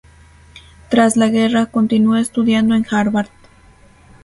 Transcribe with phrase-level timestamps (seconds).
[0.89, 3.27] Tras la guerra continuó estudiando en Harvard.